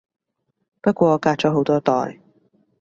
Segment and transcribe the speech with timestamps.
[0.81, 2.19] 不過隔咗好多代